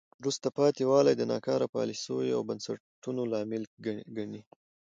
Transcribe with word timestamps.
وروسته 0.19 0.47
پاتې 0.57 0.83
والی 0.91 1.13
د 1.17 1.21
ناکاره 1.31 1.67
پالیسیو 1.75 2.35
او 2.37 2.41
بنسټونو 2.49 3.21
لامل 3.31 3.63
ګڼي. 4.17 4.41